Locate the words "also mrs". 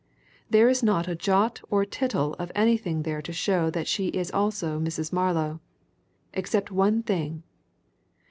4.31-5.13